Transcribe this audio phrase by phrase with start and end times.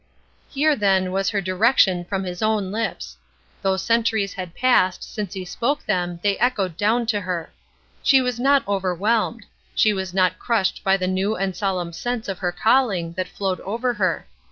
[0.49, 3.17] Here, then, was her direction from His own lips.
[3.61, 7.53] Though centuries had passed since He spoke them they echoed down to her.
[8.01, 9.45] She was not overwhelmed;
[9.75, 13.59] she was not crushed by the new and solemn sense of her calling that flowed
[13.59, 14.25] over her.